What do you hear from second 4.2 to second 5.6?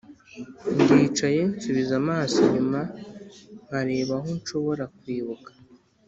nshobora kwibuka,